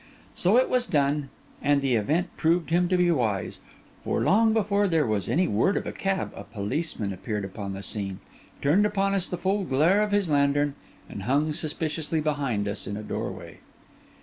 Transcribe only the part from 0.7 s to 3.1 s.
done, and the event proved him to